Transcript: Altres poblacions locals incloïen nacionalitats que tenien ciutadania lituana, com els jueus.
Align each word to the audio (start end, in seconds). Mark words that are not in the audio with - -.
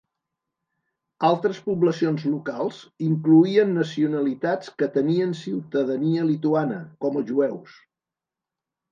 Altres 1.27 1.57
poblacions 1.65 2.23
locals 2.29 2.79
incloïen 3.07 3.75
nacionalitats 3.79 4.71
que 4.81 4.87
tenien 4.95 5.35
ciutadania 5.41 6.25
lituana, 6.31 6.79
com 7.05 7.21
els 7.21 7.29
jueus. 7.33 7.77